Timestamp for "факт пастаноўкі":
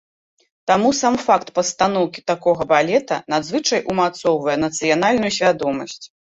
1.25-2.25